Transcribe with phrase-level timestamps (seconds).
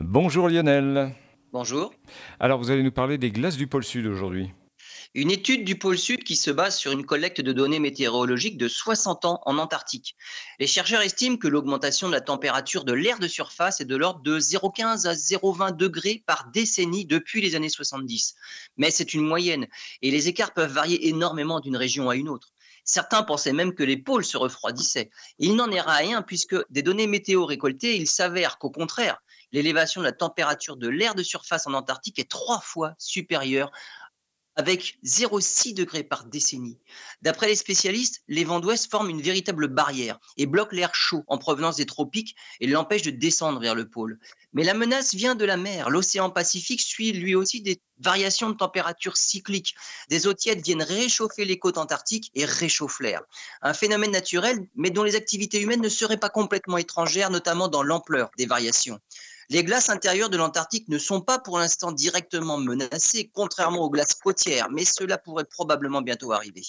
[0.00, 1.14] Bonjour Lionel.
[1.52, 1.92] Bonjour.
[2.38, 4.50] Alors vous allez nous parler des glaces du pôle Sud aujourd'hui.
[5.14, 8.66] Une étude du pôle Sud qui se base sur une collecte de données météorologiques de
[8.66, 10.16] 60 ans en Antarctique.
[10.58, 14.22] Les chercheurs estiment que l'augmentation de la température de l'air de surface est de l'ordre
[14.22, 18.36] de 0,15 à 0,20 degrés par décennie depuis les années 70.
[18.78, 19.66] Mais c'est une moyenne
[20.00, 22.54] et les écarts peuvent varier énormément d'une région à une autre.
[22.84, 25.10] Certains pensaient même que les pôles se refroidissaient.
[25.38, 29.20] Il n'en est rien puisque des données météo récoltées, il s'avère qu'au contraire,
[29.52, 33.70] l'élévation de la température de l'air de surface en Antarctique est trois fois supérieure
[34.56, 36.78] avec 0,6 degrés par décennie.
[37.22, 41.38] D'après les spécialistes, les vents d'ouest forment une véritable barrière et bloquent l'air chaud en
[41.38, 44.18] provenance des tropiques et l'empêchent de descendre vers le pôle.
[44.52, 45.88] Mais la menace vient de la mer.
[45.88, 49.74] L'océan Pacifique suit lui aussi des variations de température cycliques.
[50.08, 53.22] Des eaux tièdes viennent réchauffer les côtes antarctiques et réchauffent l'air.
[53.62, 57.82] Un phénomène naturel, mais dont les activités humaines ne seraient pas complètement étrangères, notamment dans
[57.82, 59.00] l'ampleur des variations.
[59.52, 64.14] Les glaces intérieures de l'Antarctique ne sont pas pour l'instant directement menacées, contrairement aux glaces
[64.14, 66.62] côtières, mais cela pourrait probablement bientôt arriver.